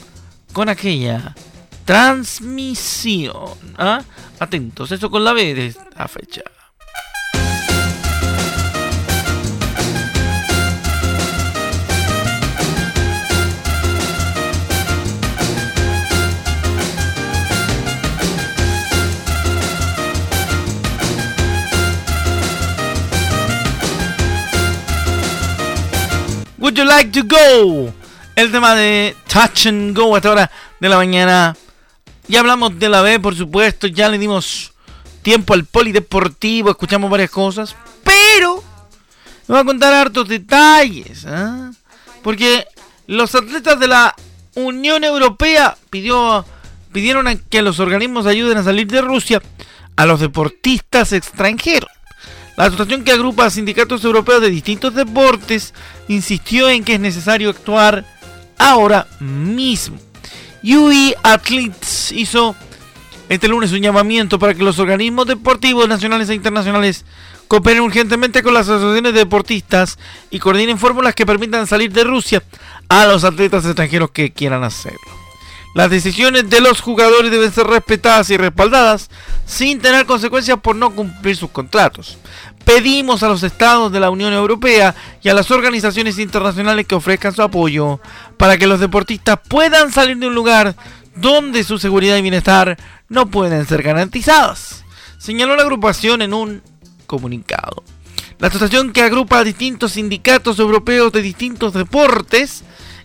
con 0.54 0.70
aquella 0.70 1.36
transmisión. 1.86 3.58
¿ah? 3.78 4.02
Atentos, 4.40 4.92
eso 4.92 5.10
con 5.10 5.24
la 5.24 5.34
B 5.34 5.54
de 5.54 5.68
esta 5.68 6.08
fecha. 6.08 6.42
You 26.80 26.86
like 26.86 27.12
to 27.12 27.28
go? 27.28 27.94
El 28.36 28.52
tema 28.52 28.74
de 28.74 29.14
Touch 29.28 29.68
and 29.68 29.94
Go 29.94 30.16
a 30.16 30.20
esta 30.20 30.32
hora 30.32 30.52
de 30.80 30.88
la 30.88 30.96
mañana. 30.96 31.58
Ya 32.30 32.40
hablamos 32.40 32.80
de 32.80 32.88
la 32.88 33.02
B, 33.02 33.20
por 33.20 33.36
supuesto. 33.36 33.88
Ya 33.88 34.08
le 34.08 34.18
dimos 34.18 34.72
tiempo 35.22 35.54
al 35.54 35.66
polideportivo. 35.66 36.70
Escuchamos 36.70 37.10
varias 37.10 37.32
cosas. 37.32 37.76
Pero 38.04 38.64
me 39.48 39.56
voy 39.56 39.60
a 39.60 39.66
contar 39.66 39.94
hartos 39.94 40.30
detalles. 40.30 41.26
¿ah? 41.26 41.72
Porque 42.24 42.66
los 43.08 43.36
atletas 43.36 43.78
de 43.78 43.88
la 43.90 44.16
Unión 44.56 45.04
Europea 45.04 45.76
pidió, 45.90 46.46
pidieron 46.94 47.28
a 47.28 47.36
que 47.36 47.62
los 47.62 47.80
organismos 47.82 48.26
ayuden 48.26 48.58
a 48.58 48.64
salir 48.64 48.88
de 48.88 49.02
Rusia 49.02 49.42
a 49.98 50.06
los 50.06 50.22
deportistas 50.22 51.12
extranjeros. 51.12 51.92
La 52.60 52.66
asociación 52.66 53.06
que 53.06 53.14
agrupa 53.14 53.50
sindicatos 53.50 54.04
europeos 54.04 54.42
de 54.42 54.50
distintos 54.50 54.94
deportes 54.94 55.74
insistió 56.10 56.68
en 56.70 56.84
que 56.84 56.96
es 56.96 57.00
necesario 57.00 57.52
actuar 57.52 58.04
ahora 58.58 59.08
mismo. 59.22 59.98
UI 60.62 61.16
Athletes 61.24 62.12
hizo 62.12 62.58
este 63.30 63.48
lunes 63.48 63.72
un 63.72 63.80
llamamiento 63.80 64.38
para 64.40 64.54
que 64.54 64.62
los 64.62 64.78
organismos 64.78 65.26
deportivos 65.26 65.88
nacionales 65.88 66.30
e 66.30 66.36
internacionales 66.36 67.06
cooperen 67.48 67.80
urgentemente 67.80 68.44
con 68.44 68.54
las 68.54 68.68
asociaciones 68.68 69.14
de 69.14 69.20
deportistas 69.20 69.98
y 70.30 70.40
coordinen 70.40 70.78
fórmulas 70.78 71.16
que 71.16 71.26
permitan 71.26 71.66
salir 71.66 71.94
de 71.94 72.04
Rusia 72.04 72.44
a 72.90 73.06
los 73.06 73.24
atletas 73.24 73.64
extranjeros 73.64 74.12
que 74.12 74.34
quieran 74.34 74.66
hacerlo. 74.66 75.00
Las 75.76 75.92
decisiones 75.92 76.50
de 76.50 76.62
los 76.62 76.82
jugadores 76.82 77.30
deben 77.30 77.52
ser 77.52 77.68
respetadas 77.68 78.30
y 78.32 78.38
respaldadas 78.38 79.10
sin 79.46 79.80
tener 79.80 80.08
consecuencias 80.08 80.60
por 80.60 80.76
no 80.76 80.96
cumplir 80.96 81.36
sus 81.36 81.52
contratos. 81.52 82.18
Pedimos 82.66 83.24
a 83.24 83.28
los 83.28 83.44
estados 83.44 83.92
de 83.92 84.00
la 84.00 84.10
Unión 84.10 84.34
Europea 84.34 84.94
y 85.22 85.30
a 85.30 85.34
las 85.34 85.50
organizaciones 85.52 86.20
internacionales 86.20 86.86
que 86.86 86.96
ofrezcan 86.96 87.34
su 87.34 87.42
apoyo 87.42 88.00
para 88.38 88.58
que 88.58 88.68
los 88.68 88.80
deportistas 88.80 89.40
puedan 89.48 89.92
salir 89.92 90.18
de 90.18 90.28
un 90.28 90.36
lugar 90.36 90.76
donde 91.16 91.64
su 91.64 91.80
seguridad 91.80 92.18
y 92.18 92.22
bienestar 92.22 92.78
no 93.08 93.28
pueden 93.28 93.66
ser 93.66 93.82
garantizadas, 93.82 94.86
señaló 95.18 95.56
la 95.56 95.64
agrupación 95.64 96.22
en 96.22 96.34
un 96.34 96.62
comunicado. 97.08 97.84
La 98.38 98.48
asociación 98.48 98.94
que 98.94 99.02
agrupa 99.02 99.40
a 99.40 99.44
distintos 99.44 99.94
sindicatos 99.94 100.60
europeos 100.60 101.12
de 101.12 101.22
distintos 101.22 101.74
deportes 101.74 102.64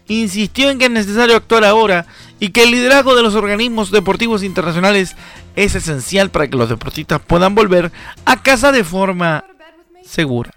insistió 0.08 0.70
en 0.70 0.78
que 0.78 0.86
es 0.86 0.90
necesario 0.90 1.36
actuar 1.36 1.64
ahora 1.64 2.06
y 2.40 2.50
que 2.50 2.64
el 2.64 2.70
liderazgo 2.70 3.14
de 3.14 3.22
los 3.22 3.34
organismos 3.34 3.90
deportivos 3.90 4.42
internacionales 4.42 5.16
es 5.56 5.74
esencial 5.74 6.30
para 6.30 6.48
que 6.48 6.56
los 6.56 6.68
deportistas 6.68 7.20
puedan 7.20 7.54
volver 7.54 7.92
a 8.24 8.42
casa 8.42 8.72
de 8.72 8.84
forma 8.84 9.44
segura. 10.04 10.50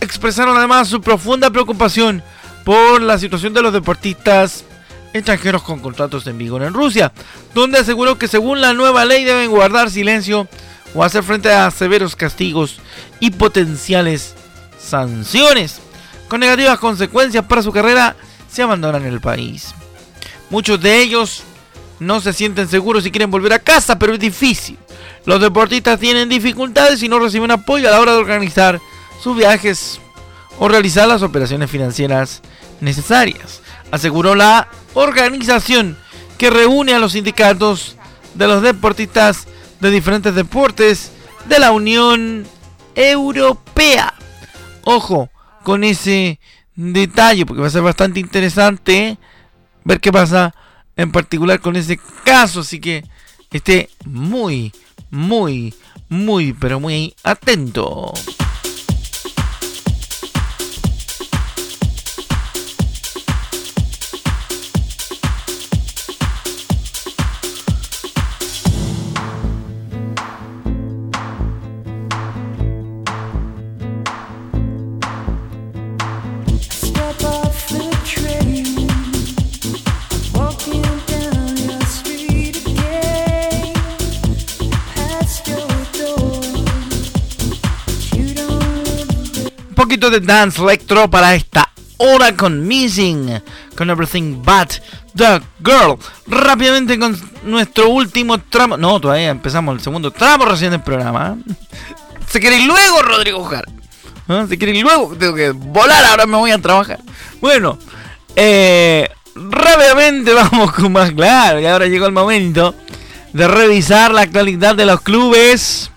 Expresaron 0.00 0.56
además 0.56 0.88
su 0.88 1.00
profunda 1.00 1.50
preocupación 1.50 2.22
por 2.64 3.00
la 3.00 3.18
situación 3.18 3.54
de 3.54 3.62
los 3.62 3.72
deportistas 3.72 4.64
extranjeros 5.12 5.62
con 5.62 5.78
contratos 5.78 6.26
en 6.26 6.38
vigor 6.38 6.62
en 6.62 6.74
Rusia, 6.74 7.12
donde 7.54 7.78
aseguró 7.78 8.18
que 8.18 8.26
según 8.26 8.60
la 8.60 8.74
nueva 8.74 9.04
ley 9.04 9.24
deben 9.24 9.50
guardar 9.50 9.90
silencio 9.90 10.48
o 10.94 11.04
hacer 11.04 11.22
frente 11.22 11.52
a 11.52 11.70
severos 11.70 12.16
castigos 12.16 12.80
y 13.20 13.30
potenciales 13.30 14.34
sanciones. 14.78 15.80
Con 16.34 16.40
negativas 16.40 16.80
consecuencias 16.80 17.44
para 17.44 17.62
su 17.62 17.70
carrera, 17.70 18.16
se 18.50 18.60
abandonan 18.60 19.04
el 19.04 19.20
país. 19.20 19.72
Muchos 20.50 20.80
de 20.80 21.00
ellos 21.00 21.44
no 22.00 22.20
se 22.20 22.32
sienten 22.32 22.66
seguros 22.66 23.06
y 23.06 23.12
quieren 23.12 23.30
volver 23.30 23.52
a 23.52 23.60
casa, 23.60 24.00
pero 24.00 24.14
es 24.14 24.18
difícil. 24.18 24.76
Los 25.26 25.40
deportistas 25.40 26.00
tienen 26.00 26.28
dificultades 26.28 27.00
y 27.04 27.08
no 27.08 27.20
reciben 27.20 27.52
apoyo 27.52 27.86
a 27.86 27.92
la 27.92 28.00
hora 28.00 28.14
de 28.14 28.18
organizar 28.18 28.80
sus 29.22 29.36
viajes 29.36 30.00
o 30.58 30.66
realizar 30.66 31.06
las 31.06 31.22
operaciones 31.22 31.70
financieras 31.70 32.42
necesarias, 32.80 33.60
aseguró 33.92 34.34
la 34.34 34.66
organización 34.94 35.96
que 36.36 36.50
reúne 36.50 36.94
a 36.94 36.98
los 36.98 37.12
sindicatos 37.12 37.94
de 38.34 38.48
los 38.48 38.60
deportistas 38.60 39.46
de 39.78 39.88
diferentes 39.88 40.34
deportes 40.34 41.12
de 41.44 41.60
la 41.60 41.70
Unión 41.70 42.44
Europea. 42.96 44.14
Ojo 44.82 45.30
con 45.64 45.82
ese 45.82 46.38
detalle 46.76 47.44
porque 47.44 47.62
va 47.62 47.66
a 47.66 47.70
ser 47.70 47.82
bastante 47.82 48.20
interesante 48.20 49.18
ver 49.84 50.00
qué 50.00 50.12
pasa 50.12 50.54
en 50.94 51.10
particular 51.10 51.60
con 51.60 51.74
ese 51.74 51.98
caso. 52.24 52.60
Así 52.60 52.78
que 52.78 53.04
esté 53.50 53.90
muy, 54.04 54.72
muy, 55.10 55.74
muy, 56.08 56.52
pero 56.52 56.78
muy 56.78 57.14
atento. 57.24 58.12
De 90.10 90.20
dance 90.20 90.60
electro 90.60 91.08
para 91.10 91.34
esta 91.34 91.70
hora 91.98 92.34
con 92.36 92.66
Missing, 92.66 93.42
con 93.76 93.90
Everything 93.90 94.42
But 94.42 94.74
the 95.16 95.40
Girl. 95.62 95.98
Rápidamente 96.26 96.98
con 96.98 97.18
nuestro 97.44 97.90
último 97.90 98.38
tramo. 98.38 98.76
No, 98.76 99.00
todavía 99.00 99.30
empezamos 99.30 99.76
el 99.76 99.80
segundo 99.80 100.10
tramo 100.10 100.44
recién 100.44 100.70
del 100.70 100.82
programa. 100.82 101.36
Se 102.28 102.40
quiere 102.40 102.58
ir 102.58 102.66
luego, 102.66 103.02
Rodrigo 103.02 103.44
Jar. 103.44 103.64
¿Ah? 104.28 104.46
Se 104.48 104.56
quiere 104.58 104.76
ir 104.76 104.82
luego, 104.82 105.14
tengo 105.16 105.34
que 105.34 105.50
volar, 105.50 106.04
ahora 106.04 106.26
me 106.26 106.36
voy 106.36 106.50
a 106.50 106.58
trabajar. 106.58 106.98
Bueno, 107.40 107.78
eh, 108.36 109.08
rápidamente 109.34 110.32
vamos 110.34 110.72
con 110.72 110.92
más 110.92 111.12
claro. 111.12 111.60
Y 111.60 111.66
ahora 111.66 111.86
llegó 111.86 112.06
el 112.06 112.12
momento 112.12 112.74
de 113.32 113.48
revisar 113.48 114.12
la 114.12 114.22
actualidad 114.22 114.76
de 114.76 114.86
los 114.86 115.00
clubes 115.00 115.90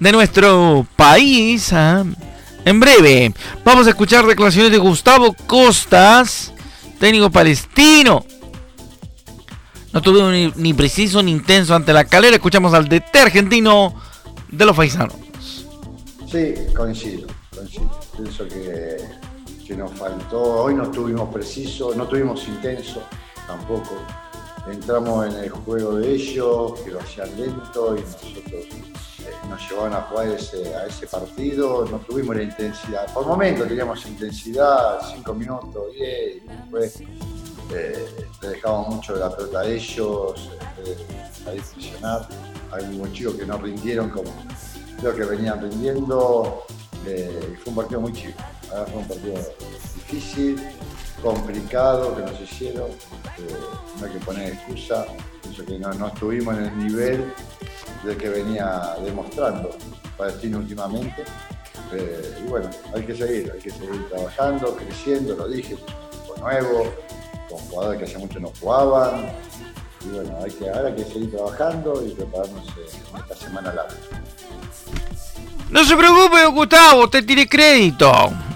de 0.00 0.12
nuestro 0.12 0.86
país. 0.96 1.72
¿ah? 1.72 2.04
En 2.64 2.80
breve, 2.80 3.34
vamos 3.62 3.86
a 3.86 3.90
escuchar 3.90 4.26
declaraciones 4.26 4.72
de 4.72 4.78
Gustavo 4.78 5.36
Costas, 5.46 6.50
técnico 6.98 7.28
palestino. 7.30 8.24
No 9.92 10.00
tuvo 10.00 10.30
ni, 10.30 10.72
preciso 10.72 11.22
ni 11.22 11.30
intenso 11.30 11.74
ante 11.74 11.92
la 11.92 12.06
calera. 12.06 12.36
Escuchamos 12.36 12.72
al 12.72 12.88
DT 12.88 13.14
argentino 13.16 13.94
de 14.48 14.64
los 14.64 14.74
paisanos. 14.74 15.14
Sí, 16.26 16.54
coincido, 16.74 17.28
coincido. 17.54 18.00
Pienso 18.16 18.48
que, 18.48 18.96
que 19.66 19.76
nos 19.76 19.92
faltó. 19.92 20.64
Hoy 20.64 20.74
no 20.74 20.90
tuvimos 20.90 21.32
preciso, 21.32 21.94
no 21.94 22.08
tuvimos 22.08 22.48
intenso 22.48 23.02
tampoco. 23.46 24.02
Entramos 24.70 25.26
en 25.26 25.44
el 25.44 25.50
juego 25.50 25.96
de 25.96 26.14
ellos, 26.14 26.80
que 26.80 26.92
lo 26.92 27.00
hacían 27.00 27.28
lento 27.38 27.94
y 27.94 28.00
nosotros 28.00 28.64
nos 29.48 29.68
llevaban 29.68 29.94
a 29.94 30.02
jugar 30.02 30.28
a 30.28 30.86
ese 30.86 31.06
partido, 31.10 31.86
no 31.90 31.98
tuvimos 31.98 32.36
la 32.36 32.42
intensidad. 32.42 33.12
Por 33.12 33.26
momentos 33.26 33.68
teníamos 33.68 34.04
intensidad, 34.06 35.00
5 35.14 35.34
minutos, 35.34 35.92
10, 35.94 36.36
y 36.36 36.40
después 36.46 37.02
eh, 37.72 38.26
le 38.42 38.70
mucho 38.88 39.14
de 39.14 39.20
la 39.20 39.34
pelota 39.34 39.60
a 39.60 39.66
ellos, 39.66 40.50
a 41.46 41.50
discusionar. 41.50 42.28
Hay 42.72 42.84
muchos 42.86 43.12
chicos 43.14 43.34
que 43.34 43.46
no 43.46 43.58
rindieron 43.58 44.10
como 44.10 44.30
creo 45.00 45.14
que 45.14 45.24
venían 45.24 45.60
rindiendo, 45.60 46.64
eh, 47.06 47.56
fue 47.62 47.70
un 47.70 47.76
partido 47.76 48.00
muy 48.00 48.12
chico. 48.12 48.42
fue 48.68 49.00
un 49.00 49.08
partido 49.08 49.34
difícil, 49.94 50.60
complicado 51.22 52.16
que 52.16 52.22
nos 52.22 52.40
hicieron, 52.40 52.90
eh, 52.90 53.56
no 53.98 54.06
hay 54.06 54.12
que 54.12 54.18
poner 54.20 54.52
excusa, 54.52 55.06
pienso 55.42 55.64
que 55.64 55.78
no, 55.78 55.92
no 55.94 56.08
estuvimos 56.08 56.56
en 56.56 56.64
el 56.64 56.78
nivel 56.78 57.32
de 58.04 58.16
que 58.16 58.28
venía 58.28 58.96
demostrando 59.04 59.70
Palestina 60.16 60.58
últimamente. 60.58 61.24
Eh, 61.92 62.38
y 62.44 62.48
bueno, 62.48 62.70
hay 62.94 63.02
que 63.02 63.14
seguir, 63.14 63.50
hay 63.52 63.60
que 63.60 63.70
seguir 63.70 64.08
trabajando, 64.08 64.76
creciendo, 64.76 65.34
lo 65.34 65.48
dije, 65.48 65.76
con 66.28 66.40
nuevo, 66.40 66.92
con 67.48 67.58
jugadores 67.58 67.98
que 67.98 68.04
hace 68.04 68.18
mucho 68.18 68.40
no 68.40 68.50
jugaban. 68.60 69.32
Y 70.04 70.14
bueno, 70.14 70.38
hay 70.44 70.50
que, 70.50 70.68
ahora 70.68 70.88
hay 70.88 70.94
que 70.94 71.04
seguir 71.04 71.30
trabajando 71.30 72.04
y 72.04 72.10
prepararnos 72.10 72.66
en 72.76 73.20
esta 73.20 73.34
semana 73.36 73.72
larga. 73.72 73.94
No 75.70 75.84
se 75.84 75.96
preocupe, 75.96 76.46
Gustavo, 76.46 77.04
usted 77.04 77.24
tiene 77.24 77.48
crédito. 77.48 78.12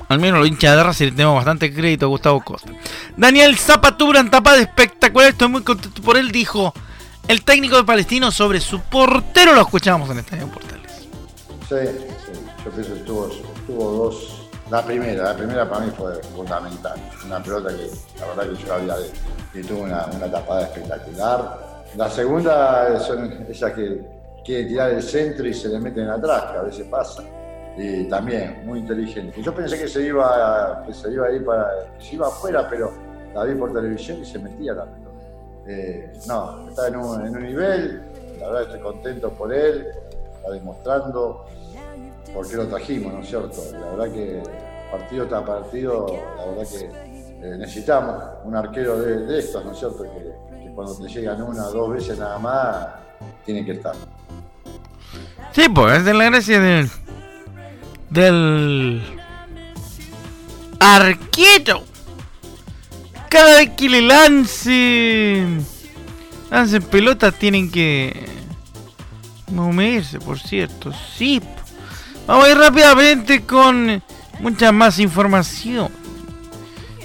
Al 0.08 0.18
menos 0.18 0.40
los 0.40 0.48
hinchas 0.48 0.76
de 0.76 0.82
raza 0.82 1.04
le 1.04 1.10
tenemos 1.10 1.36
bastante 1.36 1.72
crédito 1.72 2.06
a 2.06 2.08
Gustavo 2.08 2.42
Costa. 2.42 2.70
Daniel 3.16 3.58
Zapatura 3.58 4.20
en 4.20 4.30
tapada 4.30 4.58
espectacular, 4.58 5.30
estoy 5.30 5.48
muy 5.48 5.62
contento 5.62 6.00
por 6.02 6.16
él, 6.16 6.30
dijo 6.30 6.72
el 7.28 7.44
técnico 7.44 7.76
de 7.76 7.84
Palestino 7.84 8.30
sobre 8.30 8.58
su 8.58 8.80
portero. 8.80 9.52
Lo 9.52 9.60
escuchamos 9.60 10.10
en 10.10 10.18
Estadio 10.18 10.48
Portales. 10.48 11.08
Sí, 11.68 11.76
sí, 12.24 12.32
yo 12.64 12.70
pienso 12.70 12.94
que 12.94 13.00
tuvo, 13.00 13.28
dos. 13.68 14.48
La 14.70 14.84
primera, 14.84 15.24
la 15.24 15.36
primera 15.36 15.68
para 15.68 15.86
mí 15.86 15.92
fue 15.96 16.14
fundamental. 16.34 16.98
Una 17.24 17.42
pelota 17.42 17.68
que 17.68 17.90
la 18.18 18.26
verdad 18.26 18.50
que 18.50 18.64
yo 18.64 18.74
había 18.74 18.94
y 19.54 19.62
tuvo 19.62 19.82
una, 19.82 20.06
una 20.06 20.30
tapada 20.30 20.62
espectacular. 20.62 21.84
La 21.96 22.10
segunda 22.10 22.98
son 23.00 23.46
esas 23.48 23.72
que 23.72 24.00
quieren 24.44 24.68
tirar 24.68 24.90
el 24.90 25.02
centro 25.02 25.46
y 25.46 25.54
se 25.54 25.68
le 25.68 25.78
meten 25.78 26.08
atrás, 26.08 26.52
que 26.52 26.58
a 26.58 26.62
veces 26.62 26.86
pasa. 26.90 27.22
Y 27.76 28.04
también 28.04 28.62
muy 28.66 28.80
inteligente. 28.80 29.40
Yo 29.42 29.54
pensé 29.54 29.78
que 29.78 29.88
se 29.88 30.02
iba, 30.02 30.82
que 30.86 30.92
se 30.92 31.12
iba 31.12 31.26
a 31.26 31.32
ir 31.32 31.44
para, 31.44 31.66
que 31.98 32.04
se 32.04 32.14
iba 32.14 32.26
afuera, 32.26 32.68
pero 32.68 32.92
la 33.34 33.44
vi 33.44 33.54
por 33.54 33.72
televisión 33.72 34.20
y 34.20 34.26
se 34.26 34.38
metía 34.38 34.72
la 34.72 34.84
pelota. 34.84 35.07
Eh, 35.70 36.14
no, 36.26 36.66
está 36.66 36.88
en 36.88 36.96
un, 36.96 37.42
nivel, 37.42 38.02
la 38.40 38.46
verdad 38.46 38.62
estoy 38.62 38.80
contento 38.80 39.30
por 39.32 39.52
él, 39.52 39.86
está 40.36 40.50
demostrando 40.50 41.44
por 42.32 42.48
qué 42.48 42.56
lo 42.56 42.68
trajimos, 42.68 43.12
¿no 43.12 43.20
es 43.20 43.28
cierto? 43.28 43.62
La 43.72 43.90
verdad 43.90 44.10
que 44.10 44.42
partido 44.90 45.26
tras 45.26 45.42
partido, 45.42 46.06
la 46.38 46.46
verdad 46.46 46.66
que 46.70 46.84
eh, 46.86 47.56
necesitamos 47.58 48.16
un 48.44 48.56
arquero 48.56 48.98
de, 48.98 49.38
estos, 49.38 49.62
¿no 49.62 49.72
es 49.72 49.78
cierto? 49.78 50.04
Que, 50.04 50.72
cuando 50.74 50.96
te 50.96 51.08
llegan 51.08 51.42
una 51.42 51.66
o 51.66 51.72
dos 51.72 51.90
veces 51.92 52.18
nada 52.18 52.38
más, 52.38 52.86
tiene 53.44 53.62
que 53.62 53.72
estar. 53.72 53.94
Sí, 55.52 55.68
pues 55.68 55.98
es 55.98 56.04
de 56.06 56.14
la 56.14 56.24
gracia 56.24 56.60
del, 56.60 56.88
del 58.08 59.02
arquero. 60.80 61.87
Cada 63.28 63.56
vez 63.56 63.70
que 63.76 63.88
le 63.88 64.02
lancen, 64.02 65.64
lancen 66.50 66.82
pelotas 66.84 67.34
tienen 67.34 67.70
que 67.70 68.26
moverse, 69.52 70.18
por 70.18 70.38
cierto. 70.38 70.92
Sí. 71.16 71.42
Vamos 72.26 72.46
a 72.46 72.50
ir 72.50 72.56
rápidamente 72.58 73.42
con 73.42 74.02
mucha 74.40 74.72
más 74.72 74.98
información. 74.98 75.90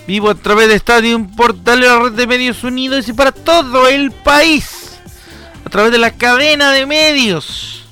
Vivo 0.08 0.30
a 0.30 0.36
través 0.36 0.68
de 0.68 0.76
Estadio 0.76 1.26
Portal 1.36 1.80
de 1.80 1.88
la 1.88 2.00
red 2.00 2.12
de 2.14 2.28
medios 2.28 2.64
unidos 2.64 3.08
y 3.08 3.14
para 3.14 3.32
todo 3.32 3.88
el 3.88 4.12
país. 4.12 5.00
A 5.66 5.70
través 5.70 5.92
de 5.92 5.98
la 5.98 6.12
cadena 6.12 6.72
de 6.72 6.86
medios 6.86 7.86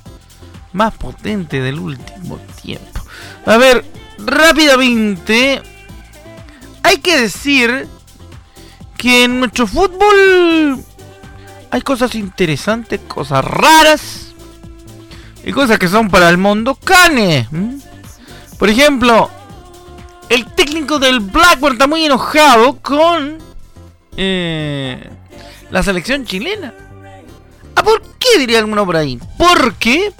más 0.74 0.94
potente 0.94 1.62
del 1.62 1.80
último 1.80 2.40
tiempo. 2.62 3.02
A 3.46 3.58
ver, 3.58 3.86
rápidamente. 4.20 5.62
Hay 6.84 6.98
que 6.98 7.18
decir 7.18 7.88
que 9.02 9.24
en 9.24 9.40
nuestro 9.40 9.66
fútbol 9.66 10.78
hay 11.72 11.82
cosas 11.82 12.14
interesantes, 12.14 13.00
cosas 13.08 13.44
raras 13.44 14.28
y 15.44 15.52
cosas 15.52 15.80
que 15.80 15.88
son 15.88 16.08
para 16.08 16.30
el 16.30 16.38
mundo 16.38 16.76
cane. 16.76 17.48
Por 18.60 18.70
ejemplo, 18.70 19.32
el 20.30 20.46
técnico 20.54 21.00
del 21.00 21.20
Blackburn 21.20 21.74
está 21.74 21.88
muy 21.88 22.06
enojado 22.06 22.80
con 22.80 23.40
eh, 24.18 25.10
la 25.72 25.82
selección 25.82 26.24
chilena. 26.24 26.72
¿Ah, 27.76 27.82
por 27.82 28.04
qué 28.20 28.38
diría 28.38 28.60
alguno 28.60 28.86
por 28.86 28.98
ahí? 28.98 29.20
Porque 29.36 30.14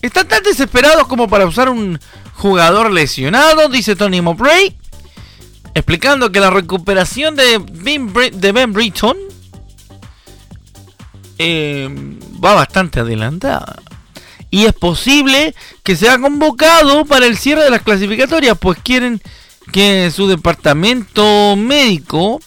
están 0.00 0.26
tan 0.26 0.42
desesperados 0.42 1.06
como 1.06 1.28
para 1.28 1.44
usar 1.44 1.68
un 1.68 2.00
jugador 2.32 2.90
lesionado, 2.90 3.68
dice 3.68 3.94
Tony 3.94 4.22
Mowbray, 4.22 4.74
explicando 5.74 6.32
que 6.32 6.40
la 6.40 6.50
recuperación 6.50 7.36
de 7.36 7.58
Ben, 7.58 8.12
de 8.12 8.66
Britton 8.66 9.16
eh, 11.38 11.88
va 12.42 12.54
bastante 12.54 13.00
adelantada 13.00 13.76
y 14.50 14.64
es 14.64 14.72
posible 14.72 15.54
que 15.82 15.96
sea 15.96 16.18
convocado 16.18 17.04
para 17.04 17.26
el 17.26 17.36
cierre 17.36 17.64
de 17.64 17.70
las 17.70 17.82
clasificatorias, 17.82 18.56
pues 18.58 18.78
quieren 18.82 19.20
que 19.72 20.10
su 20.10 20.26
departamento 20.26 21.54
médico 21.56 22.40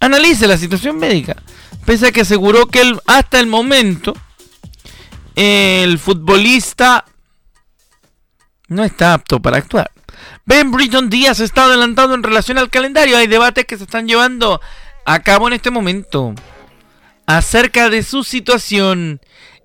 analice 0.00 0.46
la 0.46 0.56
situación 0.56 0.98
médica, 0.98 1.36
pese 1.84 2.08
a 2.08 2.12
que 2.12 2.22
aseguró 2.22 2.66
que 2.66 2.96
hasta 3.06 3.38
el 3.38 3.46
momento 3.46 4.14
el 5.34 5.98
futbolista 5.98 7.04
no 8.68 8.84
está 8.84 9.14
apto 9.14 9.40
para 9.40 9.58
actuar. 9.58 9.90
Ben 10.44 10.72
Britton 10.72 11.08
Díaz 11.08 11.38
está 11.38 11.64
adelantado 11.64 12.14
en 12.14 12.22
relación 12.22 12.58
al 12.58 12.70
calendario. 12.70 13.16
Hay 13.16 13.28
debates 13.28 13.64
que 13.64 13.76
se 13.78 13.84
están 13.84 14.08
llevando 14.08 14.60
a 15.04 15.20
cabo 15.20 15.46
en 15.46 15.54
este 15.54 15.70
momento 15.70 16.34
acerca 17.26 17.88
de 17.88 18.02
su 18.02 18.24
situación 18.24 19.20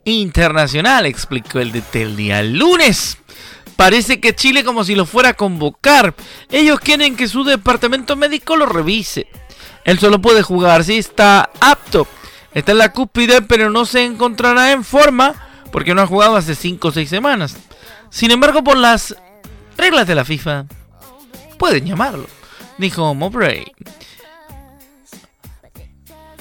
internacional, 0.05 1.05
explicó 1.05 1.59
el 1.59 1.71
de 1.71 1.83
el 1.93 2.15
día 2.15 2.43
lunes. 2.43 3.17
Parece 3.75 4.19
que 4.19 4.35
Chile 4.35 4.63
como 4.63 4.83
si 4.83 4.95
lo 4.95 5.05
fuera 5.05 5.29
a 5.29 5.33
convocar. 5.33 6.13
Ellos 6.51 6.79
quieren 6.79 7.15
que 7.15 7.27
su 7.27 7.43
departamento 7.43 8.15
médico 8.15 8.55
lo 8.55 8.67
revise. 8.67 9.27
Él 9.83 9.97
solo 9.97 10.21
puede 10.21 10.43
jugar 10.43 10.83
si 10.83 10.97
está 10.97 11.49
apto. 11.59 12.07
Está 12.53 12.71
en 12.71 12.79
la 12.79 12.91
cúspide, 12.91 13.41
pero 13.41 13.69
no 13.69 13.85
se 13.85 14.03
encontrará 14.03 14.71
en 14.71 14.83
forma 14.83 15.35
porque 15.71 15.93
no 15.93 16.01
ha 16.01 16.07
jugado 16.07 16.35
hace 16.35 16.55
5 16.55 16.87
o 16.87 16.91
6 16.91 17.09
semanas. 17.09 17.57
Sin 18.09 18.31
embargo, 18.31 18.63
por 18.63 18.77
las 18.77 19.15
reglas 19.77 20.07
de 20.07 20.15
la 20.15 20.25
FIFA, 20.25 20.65
pueden 21.57 21.85
llamarlo, 21.85 22.27
dijo 22.77 23.13
Mowbray. 23.13 23.71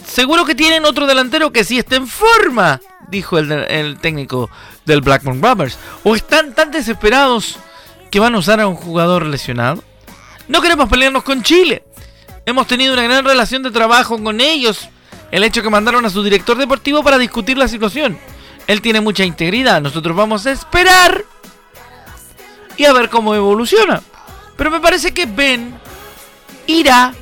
Seguro 0.05 0.45
que 0.45 0.55
tienen 0.55 0.85
otro 0.85 1.07
delantero 1.07 1.53
que 1.53 1.65
sí 1.65 1.79
está 1.79 1.97
en 1.97 2.07
forma 2.07 2.81
dijo 3.09 3.39
el, 3.39 3.99
técnico 4.01 4.51
del 4.85 5.01
Blackburn 5.01 5.43
Rovers. 5.43 5.79
¿O 6.05 6.15
están 6.15 6.55
tan 6.55 6.71
desesperados 6.71 7.57
que 8.11 8.21
van 8.21 8.35
a 8.35 8.39
usar 8.39 8.61
a 8.61 8.67
un 8.67 8.77
jugador 8.77 9.27
lesionado? 9.27 9.83
No 10.49 10.61
queremos 10.61 10.89
pelearnos 10.89 11.23
con 11.23 11.43
Chile. 11.43 11.85
Hemos 12.45 12.67
tenido 12.67 12.93
una 12.93 13.03
gran 13.03 13.25
relación 13.25 13.63
de 13.63 13.71
trabajo 13.71 14.23
con 14.23 14.41
ellos. 14.41 14.89
El 15.31 15.43
hecho 15.43 15.63
que 15.63 15.71
mandaron 15.71 16.05
a 16.07 16.11
su 16.11 16.23
director 16.23 16.57
deportivo 16.57 17.03
para 17.03 17.19
discutir 17.19 17.59
la 17.59 17.69
situación. 17.69 18.19
Él 18.67 18.81
tiene 18.81 19.01
mucha 19.01 19.25
integridad. 19.25 19.81
Nosotros 19.81 20.17
vamos 20.17 20.47
a 20.47 20.53
esperar 20.53 21.25
y 22.77 22.85
a 22.85 22.93
ver 22.93 23.09
cómo 23.09 23.35
evoluciona. 23.35 24.03
Pero 24.57 24.71
me 24.71 24.81
parece 24.81 25.13
que 25.13 25.27
Ben 25.27 25.79
irá 26.67 27.15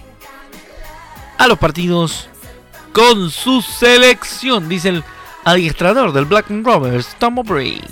a 1.38 1.46
los 1.46 1.58
partidos 1.58 2.28
con 2.92 3.30
su 3.30 3.60
selección, 3.60 4.68
dice 4.68 4.90
el 4.90 5.04
adiestrador 5.44 6.12
del 6.12 6.26
Black 6.26 6.46
Rovers, 6.48 7.16
Tom 7.18 7.38
O'Brien. 7.38 7.82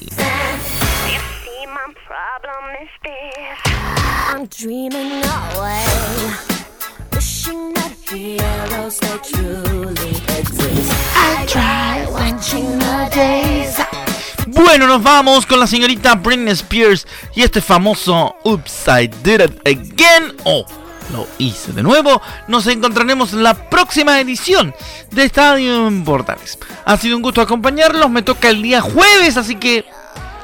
Bueno, 14.55 14.87
nos 14.87 15.03
vamos 15.03 15.47
con 15.47 15.59
la 15.59 15.67
señorita 15.67 16.15
Britney 16.15 16.53
Spears 16.53 17.07
y 17.35 17.41
este 17.41 17.63
famoso 17.63 18.37
Upside 18.45 19.11
Did 19.23 19.41
It 19.41 19.67
Again. 19.67 20.37
Oh 20.45 20.67
lo 21.11 21.27
hice 21.39 21.73
de 21.73 21.83
nuevo. 21.83 22.21
Nos 22.49 22.67
encontraremos 22.67 23.33
en 23.33 23.43
la 23.43 23.55
próxima 23.55 24.21
edición 24.21 24.75
de 25.11 25.25
Estadio 25.25 25.91
Portales. 26.05 26.59
Ha 26.85 26.97
sido 26.99 27.17
un 27.17 27.23
gusto 27.23 27.41
acompañarlos. 27.41 28.11
Me 28.11 28.21
toca 28.21 28.51
el 28.51 28.63
día 28.63 28.83
jueves, 28.83 29.39
así 29.39 29.57
que 29.57 29.87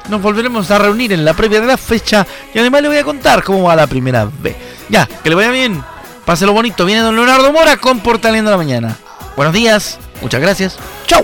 nos 0.09 0.21
volveremos 0.21 0.71
a 0.71 0.79
reunir 0.79 1.13
en 1.13 1.23
la 1.23 1.35
previa 1.35 1.61
de 1.61 1.67
la 1.67 1.77
fecha. 1.77 2.25
Y 2.53 2.57
además 2.57 2.81
le 2.81 2.87
voy 2.87 2.97
a 2.97 3.03
contar 3.03 3.43
cómo 3.43 3.63
va 3.63 3.75
la 3.75 3.85
primera 3.85 4.27
vez. 4.39 4.55
Ya, 4.89 5.05
que 5.05 5.29
le 5.29 5.35
vaya 5.35 5.51
bien. 5.51 5.83
Páselo 6.25 6.53
bonito. 6.53 6.83
Viene 6.83 7.01
don 7.01 7.15
Leonardo 7.15 7.51
Mora 7.53 7.77
con 7.77 7.99
Portaleando 7.99 8.49
la 8.49 8.57
Mañana. 8.57 8.97
Buenos 9.35 9.53
días. 9.53 9.99
Muchas 10.21 10.41
gracias. 10.41 10.77
Chao. 11.05 11.23